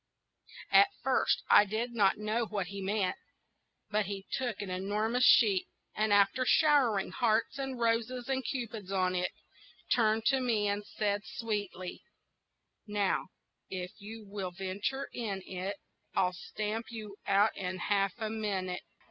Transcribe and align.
At 0.71 0.87
first 1.03 1.43
I 1.47 1.63
did 1.63 1.93
not 1.93 2.17
know 2.17 2.47
what 2.47 2.65
he 2.69 2.81
meant: 2.81 3.17
but 3.91 4.07
he 4.07 4.25
took 4.31 4.59
an 4.63 4.71
enormous 4.71 5.23
sheet, 5.25 5.67
and 5.93 6.11
after 6.11 6.43
showering 6.43 7.11
hearts 7.11 7.59
and 7.59 7.79
roses 7.79 8.27
and 8.27 8.43
cupids 8.43 8.89
upon 8.89 9.13
it, 9.13 9.29
turned 9.91 10.25
to 10.25 10.39
me, 10.39 10.67
and 10.67 10.83
said, 10.83 11.21
sweetly,— 11.23 12.01
"Now 12.87 13.27
if 13.69 13.91
you 14.01 14.25
will 14.27 14.49
venture 14.49 15.07
in 15.13 15.43
it, 15.45 15.75
I'll 16.15 16.33
stamp 16.33 16.87
you 16.89 17.17
out 17.27 17.55
in 17.55 17.77
half 17.77 18.13
a 18.17 18.31
minute." 18.31 18.81